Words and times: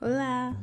Hola, 0.00 0.56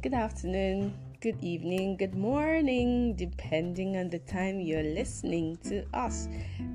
good 0.00 0.14
afternoon, 0.14 0.94
good 1.20 1.36
evening, 1.44 1.98
good 1.98 2.14
morning, 2.14 3.14
depending 3.14 3.98
on 3.98 4.08
the 4.08 4.20
time 4.20 4.58
you're 4.58 4.82
listening 4.82 5.58
to 5.64 5.84
us. 5.92 6.28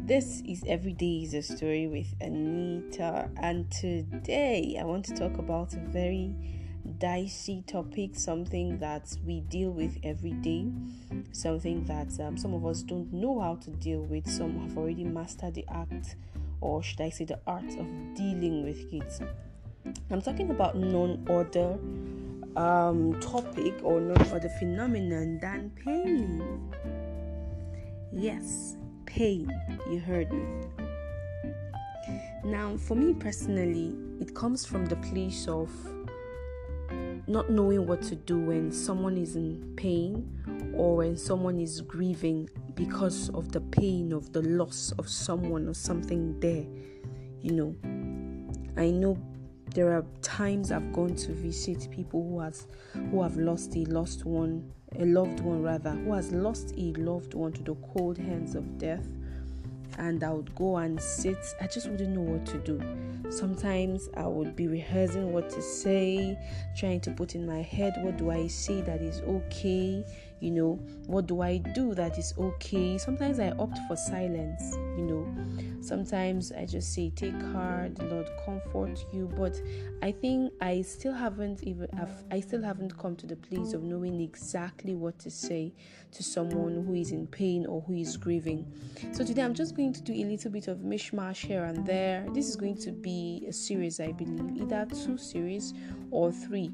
This 0.05 0.43
is 0.47 0.63
Every 0.67 0.93
Day 0.93 1.23
is 1.23 1.33
a 1.33 1.41
Story 1.41 1.87
with 1.87 2.13
Anita, 2.21 3.27
and 3.37 3.71
today 3.71 4.77
I 4.79 4.83
want 4.83 5.03
to 5.05 5.15
talk 5.15 5.39
about 5.39 5.73
a 5.73 5.79
very 5.79 6.35
dicey 6.99 7.63
topic, 7.65 8.11
something 8.13 8.77
that 8.77 9.11
we 9.25 9.39
deal 9.39 9.71
with 9.71 9.97
every 10.03 10.33
day, 10.33 10.67
something 11.31 11.85
that 11.85 12.19
um, 12.19 12.37
some 12.37 12.53
of 12.53 12.67
us 12.67 12.83
don't 12.83 13.11
know 13.11 13.39
how 13.39 13.55
to 13.55 13.71
deal 13.71 14.03
with, 14.03 14.29
some 14.29 14.59
have 14.59 14.77
already 14.77 15.05
mastered 15.05 15.55
the 15.55 15.65
act, 15.69 16.17
or 16.61 16.83
should 16.83 17.01
I 17.01 17.09
say, 17.09 17.25
the 17.25 17.39
art 17.47 17.65
of 17.65 17.87
dealing 18.13 18.63
with 18.63 18.93
it. 18.93 19.23
I'm 20.11 20.21
talking 20.21 20.49
about 20.49 20.77
non 20.77 21.25
other 21.29 21.77
um, 22.55 23.19
topic 23.19 23.75
or 23.83 24.01
non 24.01 24.21
other 24.31 24.49
phenomenon 24.59 25.39
than 25.39 25.71
pain. 25.83 26.73
Yes, 28.11 28.75
pain. 29.05 29.51
You 29.89 29.99
heard 29.99 30.31
me. 30.31 30.45
Now, 32.43 32.77
for 32.77 32.95
me 32.95 33.13
personally, 33.13 33.95
it 34.19 34.33
comes 34.33 34.65
from 34.65 34.85
the 34.85 34.95
place 34.97 35.47
of 35.47 35.69
not 37.27 37.51
knowing 37.51 37.85
what 37.85 38.01
to 38.01 38.15
do 38.15 38.39
when 38.39 38.71
someone 38.71 39.15
is 39.15 39.35
in 39.35 39.73
pain 39.77 40.73
or 40.75 40.97
when 40.97 41.15
someone 41.15 41.59
is 41.59 41.81
grieving 41.81 42.49
because 42.73 43.29
of 43.29 43.51
the 43.51 43.61
pain 43.61 44.11
of 44.11 44.33
the 44.33 44.41
loss 44.41 44.91
of 44.97 45.07
someone 45.07 45.67
or 45.67 45.75
something 45.75 46.39
there. 46.39 46.65
You 47.41 47.51
know, 47.51 47.75
I 48.81 48.89
know 48.89 49.17
there 49.73 49.91
are 49.91 50.05
times 50.21 50.71
I've 50.71 50.91
gone 50.93 51.15
to 51.15 51.31
visit 51.33 51.89
people 51.91 52.23
who 52.23 52.39
has 52.39 52.67
who 53.11 53.21
have 53.21 53.37
lost 53.37 53.75
a 53.75 53.85
lost 53.85 54.25
one, 54.25 54.71
a 54.97 55.05
loved 55.05 55.39
one 55.41 55.61
rather, 55.61 55.91
who 55.91 56.13
has 56.13 56.31
lost 56.31 56.73
a 56.77 56.93
loved 56.93 57.33
one 57.33 57.53
to 57.53 57.63
the 57.63 57.75
cold 57.93 58.17
hands 58.17 58.55
of 58.55 58.77
death. 58.77 59.07
And 59.97 60.23
I 60.23 60.31
would 60.31 60.55
go 60.55 60.77
and 60.77 61.01
sit. 61.01 61.37
I 61.59 61.67
just 61.67 61.89
wouldn't 61.89 62.15
know 62.15 62.21
what 62.21 62.45
to 62.47 62.57
do. 62.59 62.81
Sometimes 63.29 64.07
I 64.15 64.27
would 64.27 64.55
be 64.55 64.67
rehearsing 64.67 65.33
what 65.33 65.49
to 65.49 65.61
say, 65.61 66.37
trying 66.77 67.01
to 67.01 67.11
put 67.11 67.35
in 67.35 67.45
my 67.45 67.61
head 67.61 67.93
what 68.01 68.17
do 68.17 68.31
I 68.31 68.47
say 68.47 68.81
that 68.81 69.01
is 69.01 69.21
okay, 69.21 70.05
you 70.39 70.51
know, 70.51 70.79
what 71.05 71.27
do 71.27 71.41
I 71.41 71.57
do 71.57 71.93
that 71.95 72.17
is 72.17 72.33
okay. 72.37 72.97
Sometimes 72.97 73.39
I 73.39 73.51
opt 73.51 73.77
for 73.87 73.95
silence, 73.95 74.75
you 74.97 75.05
know 75.05 75.69
Sometimes 75.81 76.51
I 76.51 76.65
just 76.65 76.93
say, 76.93 77.09
Take 77.15 77.41
heart, 77.53 77.97
Lord, 78.11 78.29
comfort 78.45 79.05
you. 79.13 79.31
But 79.37 79.59
I 80.01 80.11
think 80.11 80.51
I 80.61 80.81
still 80.81 81.13
haven't 81.13 81.63
even, 81.63 81.87
I 82.31 82.39
still 82.41 82.61
haven't 82.61 82.97
come 82.97 83.15
to 83.17 83.27
the 83.27 83.35
place 83.35 83.73
of 83.73 83.83
knowing 83.83 84.19
exactly 84.19 84.95
what 84.95 85.17
to 85.19 85.31
say 85.31 85.73
to 86.11 86.23
someone 86.23 86.83
who 86.85 86.93
is 86.93 87.11
in 87.11 87.27
pain 87.27 87.65
or 87.65 87.81
who 87.81 87.93
is 87.93 88.17
grieving. 88.17 88.71
So 89.13 89.23
today 89.23 89.41
I'm 89.41 89.53
just 89.53 89.75
going 89.75 89.93
to 89.93 90.01
do 90.01 90.13
a 90.13 90.25
little 90.25 90.51
bit 90.51 90.67
of 90.67 90.79
mishmash 90.79 91.45
here 91.45 91.63
and 91.63 91.85
there. 91.85 92.25
This 92.33 92.49
is 92.49 92.55
going 92.55 92.77
to 92.79 92.91
be 92.91 93.45
a 93.47 93.53
series, 93.53 93.99
I 93.99 94.11
believe, 94.11 94.61
either 94.61 94.85
two 94.85 95.17
series 95.17 95.73
or 96.11 96.31
three. 96.31 96.71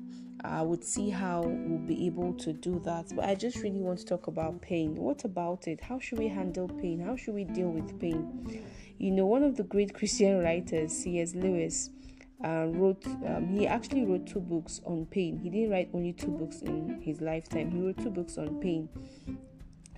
I 0.49 0.61
would 0.61 0.83
see 0.83 1.09
how 1.09 1.41
we'll 1.41 1.79
be 1.79 2.05
able 2.05 2.33
to 2.33 2.53
do 2.53 2.79
that. 2.85 3.15
But 3.15 3.25
I 3.25 3.35
just 3.35 3.57
really 3.57 3.81
want 3.81 3.99
to 3.99 4.05
talk 4.05 4.27
about 4.27 4.61
pain. 4.61 4.95
What 4.95 5.25
about 5.25 5.67
it? 5.67 5.81
How 5.81 5.99
should 5.99 6.19
we 6.19 6.27
handle 6.27 6.67
pain? 6.67 6.99
How 6.99 7.15
should 7.15 7.35
we 7.35 7.43
deal 7.43 7.69
with 7.69 7.99
pain? 7.99 8.63
You 8.97 9.11
know, 9.11 9.25
one 9.25 9.43
of 9.43 9.55
the 9.55 9.63
great 9.63 9.93
Christian 9.99 10.39
writers, 10.39 10.91
C.S. 10.91 11.35
Lewis, 11.35 11.89
uh, 12.43 12.67
wrote. 12.67 13.05
Um, 13.05 13.47
he 13.47 13.67
actually 13.67 14.05
wrote 14.05 14.27
two 14.27 14.39
books 14.39 14.81
on 14.85 15.05
pain. 15.05 15.37
He 15.37 15.49
didn't 15.49 15.71
write 15.71 15.89
only 15.93 16.13
two 16.13 16.31
books 16.31 16.61
in 16.61 17.01
his 17.01 17.21
lifetime. 17.21 17.71
He 17.71 17.81
wrote 17.81 17.97
two 17.97 18.11
books 18.11 18.37
on 18.37 18.59
pain. 18.59 18.89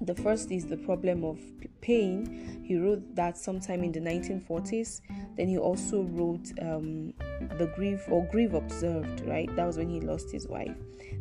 The 0.02 0.16
first 0.16 0.52
is 0.52 0.66
the 0.66 0.78
problem 0.78 1.24
of 1.24 1.40
pain. 1.81 2.62
He 2.63 2.78
wrote 2.78 3.16
that 3.16 3.38
sometime 3.38 3.84
in 3.84 3.91
the 3.91 4.00
1940s. 4.00 5.02
Then 5.35 5.47
he 5.47 5.58
also 5.58 6.03
wrote 6.03 6.52
um, 6.62 7.13
the 7.58 7.72
grief 7.75 8.03
or 8.09 8.25
grief 8.25 8.53
observed. 8.53 9.22
Right, 9.25 9.53
that 9.56 9.66
was 9.66 9.78
when 9.78 9.90
he 9.90 10.00
lost 10.00 10.31
his 10.31 10.47
wife. 10.47 10.75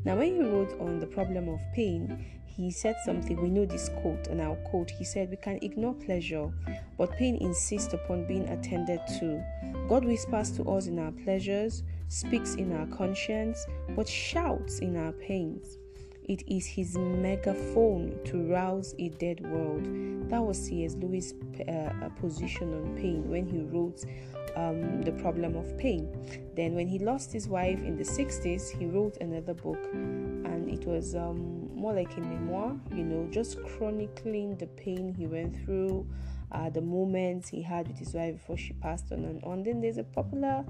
Now, 0.05 0.17
when 0.17 0.35
he 0.35 0.43
wrote 0.43 0.79
on 0.79 1.01
the 1.01 1.07
problem 1.07 1.49
of 1.49 1.61
pain, 1.75 2.25
he 2.45 2.71
said 2.71 2.97
something. 3.05 3.41
We 3.41 3.51
know 3.51 3.67
this 3.67 3.91
quote, 4.01 4.29
and 4.29 4.41
I'll 4.41 4.57
quote. 4.57 4.91
He 4.91 5.05
said, 5.05 5.31
We 5.31 5.37
can 5.37 5.59
ignore 5.63 5.95
pleasure, 5.95 6.51
but 6.97 7.13
pain 7.13 7.37
insists 7.37 7.93
upon 7.93 8.27
being 8.27 8.49
attended 8.49 9.01
to. 9.19 9.45
God 9.89 10.05
whispers 10.05 10.51
to 10.53 10.65
us 10.71 10.87
in 10.87 10.99
our 10.99 11.13
pleasures, 11.13 11.83
speaks 12.09 12.55
in 12.55 12.73
our 12.73 12.87
conscience, 12.87 13.67
but 13.91 14.09
shouts 14.09 14.79
in 14.79 14.97
our 14.97 15.13
pains. 15.13 15.77
It 16.29 16.43
is 16.49 16.67
his 16.67 16.99
megaphone 16.99 18.19
to 18.25 18.43
rouse 18.51 18.97
a 18.99 19.11
dead 19.11 19.41
world. 19.49 19.85
That 20.29 20.43
was 20.43 20.59
C.S. 20.59 20.97
Lewis' 20.97 21.35
uh, 21.69 22.09
position 22.21 22.75
on 22.75 22.97
pain 22.97 23.29
when 23.31 23.47
he 23.47 23.61
wrote 23.61 24.05
um, 24.57 25.03
The 25.03 25.13
Problem 25.13 25.55
of 25.55 25.79
Pain. 25.79 26.09
Then, 26.57 26.75
when 26.75 26.89
he 26.89 26.99
lost 26.99 27.33
his 27.33 27.47
wife 27.47 27.79
in 27.79 27.97
the 27.97 28.03
60s, 28.03 28.77
he 28.77 28.87
wrote 28.87 29.19
another 29.21 29.55
book, 29.55 29.79
and 29.93 30.69
it 30.69 30.85
was 30.85 31.15
um, 31.15 31.71
more 31.73 31.93
like 31.93 32.17
a 32.17 32.21
memoir, 32.21 32.77
you 32.93 33.05
know, 33.05 33.29
just 33.31 33.63
chronicling 33.63 34.57
the 34.57 34.67
pain 34.67 35.15
he 35.17 35.29
went 35.29 35.55
through, 35.65 36.09
uh, 36.51 36.71
the 36.71 36.81
moments 36.81 37.49
he 37.49 37.63
had 37.63 37.87
with 37.87 37.99
his 37.99 38.15
wife 38.15 38.35
before 38.35 38.57
she 38.57 38.73
passed 38.73 39.13
on 39.13 39.25
and 39.25 39.45
on. 39.45 39.63
Then 39.63 39.81
there's 39.81 39.99
a 39.99 40.05
popular 40.05 40.65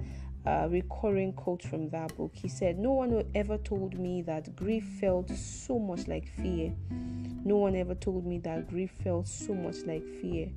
uh, 0.47 0.65
recurring 0.69 1.33
quote 1.33 1.61
from 1.61 1.89
that 1.89 2.15
book. 2.15 2.31
He 2.33 2.47
said, 2.47 2.79
No 2.79 2.93
one 2.93 3.23
ever 3.35 3.57
told 3.57 3.99
me 3.99 4.21
that 4.21 4.55
grief 4.55 4.85
felt 5.01 5.29
so 5.31 5.77
much 5.77 6.07
like 6.07 6.27
fear. 6.29 6.73
No 7.43 7.57
one 7.57 7.75
ever 7.75 7.95
told 7.95 8.25
me 8.25 8.37
that 8.39 8.69
grief 8.69 8.91
felt 9.03 9.27
so 9.27 9.53
much 9.53 9.77
like 9.85 10.05
fear. 10.21 10.47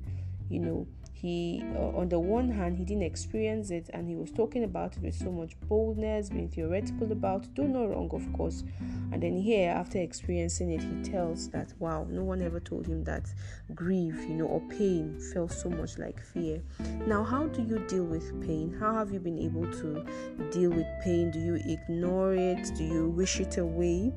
You 0.49 0.59
know, 0.59 0.87
he 1.13 1.63
uh, 1.75 1.97
on 1.97 2.09
the 2.09 2.19
one 2.19 2.49
hand 2.49 2.77
he 2.77 2.83
didn't 2.83 3.03
experience 3.03 3.69
it 3.69 3.89
and 3.93 4.07
he 4.07 4.15
was 4.15 4.31
talking 4.31 4.63
about 4.63 4.95
it 4.97 5.03
with 5.03 5.13
so 5.13 5.31
much 5.31 5.59
boldness 5.67 6.29
being 6.29 6.49
theoretical 6.49 7.11
about 7.11 7.53
do 7.53 7.67
no 7.67 7.85
wrong 7.85 8.09
of 8.13 8.31
course. 8.33 8.63
And 9.11 9.21
then 9.21 9.37
here 9.37 9.71
after 9.71 9.99
experiencing 9.99 10.71
it 10.71 10.81
he 10.81 11.11
tells 11.11 11.49
that 11.49 11.73
wow 11.79 12.07
no 12.09 12.23
one 12.23 12.41
ever 12.41 12.59
told 12.59 12.87
him 12.87 13.03
that 13.03 13.31
grief 13.75 14.15
you 14.27 14.35
know 14.35 14.45
or 14.45 14.61
pain 14.61 15.19
felt 15.33 15.51
so 15.51 15.69
much 15.69 15.97
like 15.97 16.19
fear. 16.19 16.61
Now 17.05 17.23
how 17.23 17.47
do 17.47 17.61
you 17.61 17.79
deal 17.87 18.05
with 18.05 18.29
pain? 18.45 18.75
How 18.79 18.93
have 18.95 19.11
you 19.11 19.19
been 19.19 19.39
able 19.39 19.71
to 19.81 20.05
deal 20.51 20.71
with 20.71 20.87
pain? 21.03 21.29
Do 21.31 21.39
you 21.39 21.55
ignore 21.55 22.33
it? 22.33 22.71
Do 22.75 22.83
you 22.83 23.09
wish 23.09 23.39
it 23.39 23.57
away? 23.57 24.13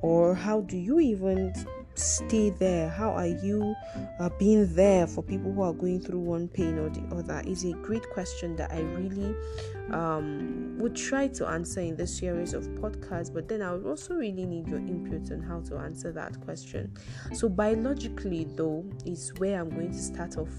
Or 0.00 0.34
how 0.34 0.60
do 0.60 0.76
you 0.76 1.00
even 1.00 1.52
stay 1.98 2.50
there? 2.50 2.88
How 2.88 3.10
are 3.10 3.26
you 3.26 3.74
uh, 4.18 4.30
being 4.38 4.74
there 4.74 5.06
for 5.06 5.22
people 5.22 5.52
who 5.52 5.62
are 5.62 5.72
going 5.72 6.00
through 6.00 6.20
one 6.20 6.48
pain 6.48 6.78
or 6.78 6.88
the 6.88 7.02
other? 7.14 7.42
Is 7.46 7.64
a 7.64 7.72
great 7.72 8.08
question 8.10 8.56
that 8.56 8.72
I 8.72 8.80
really 8.80 9.34
um, 9.90 10.76
would 10.78 10.94
try 10.94 11.28
to 11.28 11.46
answer 11.46 11.80
in 11.80 11.96
this 11.96 12.16
series 12.16 12.54
of 12.54 12.64
podcasts, 12.68 13.32
but 13.32 13.48
then 13.48 13.62
I 13.62 13.72
would 13.72 13.86
also 13.86 14.14
really 14.14 14.44
need 14.44 14.68
your 14.68 14.78
input 14.78 15.30
on 15.32 15.42
how 15.42 15.60
to 15.60 15.76
answer 15.78 16.12
that 16.12 16.40
question. 16.42 16.94
So, 17.32 17.48
biologically, 17.48 18.46
though, 18.56 18.84
is 19.04 19.32
where 19.38 19.60
I'm 19.60 19.70
going 19.70 19.92
to 19.92 19.98
start 19.98 20.36
off 20.36 20.52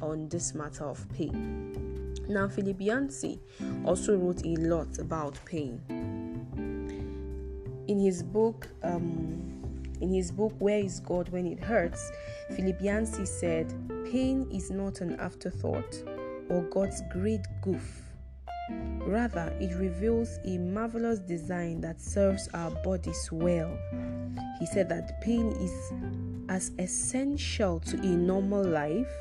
on 0.00 0.28
this 0.28 0.54
matter 0.54 0.84
of 0.84 1.06
pain. 1.14 2.14
Now, 2.28 2.48
Philip 2.48 2.80
Yancey 2.80 3.40
also 3.84 4.16
wrote 4.16 4.44
a 4.44 4.56
lot 4.56 4.98
about 4.98 5.38
pain. 5.44 5.80
In 7.86 8.00
his 8.00 8.22
book, 8.22 8.68
um, 8.82 9.56
in 10.00 10.12
his 10.12 10.30
book, 10.30 10.54
Where 10.58 10.78
is 10.78 11.00
God 11.00 11.28
When 11.30 11.46
It 11.46 11.60
Hurts, 11.60 12.12
Philip 12.54 12.80
Yancey 12.80 13.26
said, 13.26 13.74
Pain 14.10 14.48
is 14.52 14.70
not 14.70 15.00
an 15.00 15.18
afterthought 15.20 16.02
or 16.48 16.62
God's 16.62 17.02
great 17.10 17.46
goof. 17.62 18.02
Rather, 18.70 19.56
it 19.60 19.74
reveals 19.76 20.38
a 20.44 20.58
marvelous 20.58 21.20
design 21.20 21.80
that 21.80 22.00
serves 22.00 22.48
our 22.54 22.70
bodies 22.82 23.28
well. 23.30 23.76
He 24.58 24.66
said 24.66 24.88
that 24.88 25.20
pain 25.20 25.52
is 25.52 25.92
as 26.48 26.72
essential 26.78 27.80
to 27.80 27.96
a 27.98 28.06
normal 28.06 28.64
life, 28.64 29.12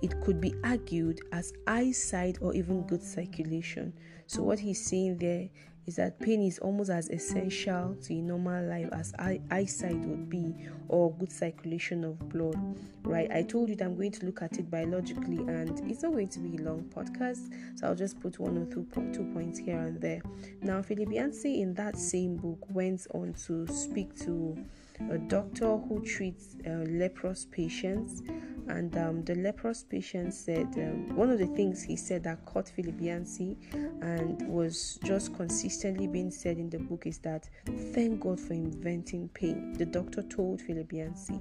it 0.00 0.20
could 0.20 0.40
be 0.40 0.54
argued 0.62 1.20
as 1.32 1.52
eyesight 1.66 2.38
or 2.40 2.54
even 2.54 2.82
good 2.82 3.02
circulation. 3.02 3.92
So, 4.26 4.42
what 4.42 4.58
he's 4.60 4.84
saying 4.84 5.18
there 5.18 5.48
is 5.88 5.96
that 5.96 6.20
pain 6.20 6.42
is 6.42 6.58
almost 6.58 6.90
as 6.90 7.08
essential 7.08 7.96
to 8.02 8.12
a 8.12 8.20
normal 8.20 8.62
life 8.64 8.90
as 8.92 9.14
eye- 9.18 9.40
eyesight 9.50 9.96
would 10.00 10.28
be 10.28 10.54
or 10.88 11.10
good 11.14 11.32
circulation 11.32 12.04
of 12.04 12.18
blood 12.28 12.56
right? 13.04 13.30
I 13.32 13.42
told 13.42 13.70
you 13.70 13.76
that 13.76 13.86
i'm 13.86 13.96
going 13.96 14.12
to 14.12 14.26
look 14.26 14.42
at 14.42 14.58
it 14.58 14.70
biologically 14.70 15.38
and 15.38 15.80
it's 15.90 16.02
not 16.02 16.12
going 16.12 16.28
to 16.28 16.38
be 16.40 16.58
a 16.58 16.60
long 16.60 16.84
podcast 16.94 17.50
so 17.78 17.86
i'll 17.86 17.94
just 17.94 18.20
put 18.20 18.38
one 18.38 18.58
or 18.58 18.66
two, 18.66 18.86
two 19.14 19.24
points 19.32 19.58
here 19.58 19.78
and 19.78 19.98
there. 19.98 20.20
Now 20.60 20.82
philip 20.82 21.10
yancey 21.10 21.62
in 21.62 21.72
that 21.74 21.96
same 21.96 22.36
book 22.36 22.58
went 22.68 23.06
on 23.14 23.32
to 23.46 23.66
speak 23.68 24.14
to 24.26 24.62
a 25.10 25.16
doctor 25.16 25.78
who 25.78 26.04
treats 26.04 26.56
uh, 26.66 26.70
leprous 26.88 27.46
patients 27.50 28.22
and 28.68 28.96
um, 28.96 29.24
the 29.24 29.34
leprous 29.34 29.82
patient 29.82 30.34
said 30.34 30.66
um, 30.76 31.14
one 31.16 31.30
of 31.30 31.38
the 31.38 31.46
things 31.46 31.82
he 31.82 31.96
said 31.96 32.22
that 32.24 32.44
caught 32.46 32.68
Philip 32.68 33.00
Yancey 33.00 33.56
and 34.02 34.40
was 34.48 34.98
just 35.04 35.34
consistently 35.36 36.06
being 36.06 36.30
said 36.30 36.58
in 36.58 36.70
the 36.70 36.78
book 36.78 37.06
is 37.06 37.18
that 37.18 37.48
thank 37.92 38.20
God 38.20 38.38
for 38.38 38.52
inventing 38.52 39.28
pain. 39.30 39.74
The 39.74 39.86
doctor 39.86 40.22
told 40.22 40.60
Philip 40.60 40.92
Yancey, 40.92 41.40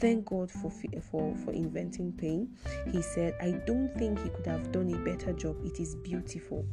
thank 0.00 0.26
God 0.26 0.50
for 0.50 0.70
for 1.10 1.34
for 1.44 1.52
inventing 1.52 2.12
pain. 2.12 2.56
He 2.90 3.02
said, 3.02 3.34
I 3.40 3.52
don't 3.66 3.92
think 3.96 4.22
he 4.22 4.30
could 4.30 4.46
have 4.46 4.72
done 4.72 4.92
a 4.92 4.98
better 4.98 5.32
job. 5.32 5.56
It 5.64 5.80
is 5.80 5.94
beautiful. 5.96 6.66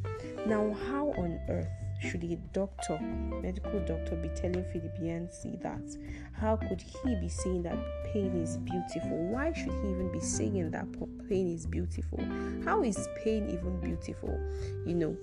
Now, 0.46 0.76
how 0.88 1.08
on 1.16 1.40
earth 1.48 1.81
should 2.02 2.24
a 2.24 2.36
doctor, 2.52 2.98
medical 3.00 3.78
doctor, 3.80 4.16
be 4.16 4.28
telling 4.30 4.64
Philip 4.72 4.96
Yancey 5.00 5.58
that? 5.62 5.96
How 6.32 6.56
could 6.56 6.80
he 6.80 7.14
be 7.16 7.28
saying 7.28 7.62
that 7.62 7.78
pain 8.12 8.42
is 8.42 8.56
beautiful? 8.58 9.28
Why 9.28 9.52
should 9.52 9.72
he 9.72 9.90
even 9.90 10.10
be 10.12 10.20
saying 10.20 10.70
that 10.72 10.86
pain 11.28 11.48
is 11.48 11.66
beautiful? 11.66 12.20
How 12.64 12.82
is 12.82 13.08
pain 13.24 13.48
even 13.48 13.80
beautiful? 13.80 14.38
You 14.86 14.94
know, 14.94 15.16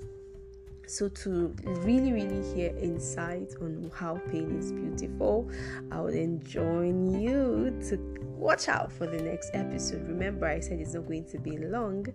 so, 0.90 1.08
to 1.08 1.56
really, 1.66 2.12
really 2.12 2.42
hear 2.54 2.76
insight 2.78 3.54
on 3.62 3.92
how 3.94 4.20
pain 4.32 4.58
is 4.58 4.72
beautiful, 4.72 5.50
I 5.92 6.02
would 6.02 6.16
enjoin 6.16 7.22
you 7.22 7.78
to 7.90 7.98
watch 8.24 8.70
out 8.70 8.92
for 8.92 9.06
the 9.06 9.22
next 9.22 9.52
episode. 9.54 10.08
Remember, 10.08 10.48
I 10.48 10.60
said 10.60 10.80
it's 10.80 10.96
not 10.96 11.06
going 11.06 11.26
to 11.26 11.38
be 11.38 11.58
long, 11.58 12.08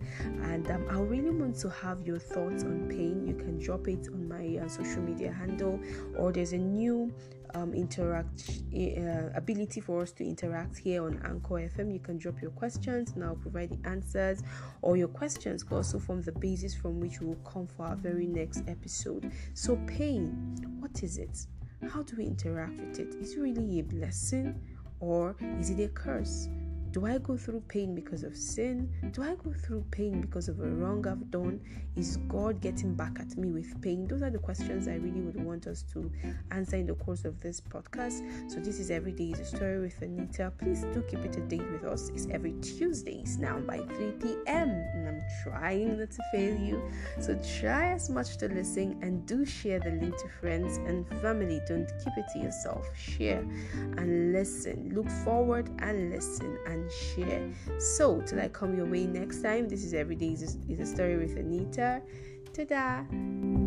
and 0.43 0.69
um, 0.71 0.85
I 0.89 0.99
really 0.99 1.29
want 1.29 1.55
to 1.59 1.69
have 1.69 2.05
your 2.05 2.19
thoughts 2.19 2.63
on 2.63 2.87
pain. 2.89 3.25
You 3.25 3.35
can 3.35 3.59
drop 3.59 3.87
it 3.87 4.07
on 4.09 4.27
my 4.27 4.59
uh, 4.61 4.67
social 4.67 5.01
media 5.01 5.31
handle, 5.31 5.79
or 6.17 6.33
there's 6.33 6.53
a 6.53 6.57
new 6.57 7.13
um, 7.55 7.73
interact 7.73 8.51
uh, 8.75 9.29
ability 9.35 9.81
for 9.81 10.01
us 10.01 10.11
to 10.11 10.23
interact 10.23 10.77
here 10.77 11.05
on 11.05 11.21
Anchor 11.23 11.55
FM. 11.55 11.93
You 11.93 11.99
can 11.99 12.17
drop 12.17 12.41
your 12.41 12.51
questions 12.51 13.13
and 13.15 13.23
I'll 13.23 13.35
provide 13.35 13.69
the 13.69 13.89
answers, 13.89 14.43
or 14.81 14.97
your 14.97 15.07
questions 15.07 15.63
could 15.63 15.75
also 15.75 15.97
form 15.99 16.21
the 16.21 16.33
basis 16.33 16.75
from 16.75 16.99
which 16.99 17.19
we 17.21 17.27
will 17.27 17.35
come 17.35 17.67
for 17.67 17.85
our 17.85 17.95
very 17.95 18.27
next 18.27 18.63
episode. 18.67 19.31
So, 19.53 19.77
pain, 19.87 20.55
what 20.79 21.01
is 21.03 21.17
it? 21.17 21.47
How 21.89 22.03
do 22.03 22.15
we 22.17 22.25
interact 22.25 22.79
with 22.79 22.99
it? 22.99 23.15
Is 23.15 23.33
it 23.33 23.39
really 23.39 23.79
a 23.79 23.83
blessing 23.83 24.59
or 24.99 25.35
is 25.59 25.69
it 25.69 25.79
a 25.79 25.87
curse? 25.89 26.47
Do 26.95 27.05
I 27.05 27.17
go 27.17 27.35
through 27.35 27.61
pain 27.67 27.93
because 27.93 28.23
of 28.23 28.37
sin? 28.37 28.89
Do 29.11 29.21
I 29.21 29.35
go 29.35 29.51
through 29.51 29.83
pain 29.91 30.21
because 30.21 30.47
of 30.47 30.61
a 30.61 30.65
wrong 30.65 31.05
I've 31.05 31.29
done? 31.29 31.59
Is 31.97 32.15
God 32.29 32.61
getting 32.61 32.93
back 32.95 33.19
at 33.19 33.35
me 33.35 33.51
with 33.51 33.81
pain? 33.81 34.07
Those 34.07 34.21
are 34.21 34.29
the 34.29 34.39
questions 34.39 34.87
I 34.87 34.95
really 34.95 35.19
would 35.19 35.43
want 35.43 35.67
us 35.67 35.83
to 35.91 36.09
answer 36.51 36.77
in 36.77 36.85
the 36.85 36.93
course 36.93 37.25
of 37.25 37.41
this 37.41 37.59
podcast. 37.59 38.21
So, 38.49 38.61
this 38.61 38.79
is 38.79 38.91
Every 38.91 39.11
Day 39.11 39.31
is 39.31 39.41
a 39.41 39.45
Story 39.45 39.81
with 39.81 40.01
Anita. 40.01 40.53
Please 40.57 40.85
do 40.93 41.01
keep 41.01 41.19
it 41.19 41.35
a 41.35 41.41
date 41.41 41.69
with 41.69 41.83
us. 41.83 42.11
It's 42.15 42.27
every 42.31 42.53
Tuesdays 42.61 43.39
now 43.39 43.59
by 43.59 43.79
3 43.79 44.11
p.m. 44.21 44.69
And 44.69 45.09
I'm 45.09 45.21
trying 45.43 45.99
not 45.99 46.11
to 46.11 46.23
fail 46.31 46.57
you. 46.57 46.81
So, 47.19 47.37
try 47.59 47.91
as 47.91 48.09
much 48.09 48.37
to 48.37 48.47
listen 48.47 48.97
and 49.01 49.25
do 49.25 49.43
share 49.43 49.79
the 49.81 49.91
link 49.91 50.15
to 50.21 50.29
friends 50.39 50.77
and 50.77 51.05
family. 51.21 51.59
Don't 51.67 51.91
keep 52.01 52.13
it 52.15 52.25
to 52.31 52.39
yourself. 52.39 52.87
Share 52.97 53.45
and 53.97 54.31
listen. 54.31 54.93
Look 54.95 55.09
forward 55.25 55.69
and 55.79 56.09
listen 56.09 56.57
and 56.85 56.91
share. 56.91 57.79
So, 57.79 58.21
till 58.21 58.39
I 58.39 58.47
come 58.47 58.75
your 58.75 58.85
way 58.85 59.05
next 59.05 59.41
time, 59.41 59.67
this 59.67 59.83
is 59.83 59.93
Every 59.93 60.15
Day 60.15 60.33
is 60.33 60.55
a, 60.55 60.71
is 60.71 60.79
a 60.79 60.85
Story 60.85 61.17
with 61.17 61.37
Anita. 61.37 62.01
Ta 62.53 62.63
da! 62.63 63.64